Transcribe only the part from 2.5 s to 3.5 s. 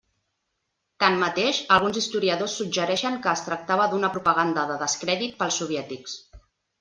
suggereixen que es